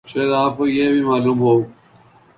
شاید 0.07 0.31
آپ 0.33 0.57
کو 0.57 0.67
یہ 0.67 0.89
بھی 0.91 1.01
معلوم 1.03 1.39
ہو 1.39 1.53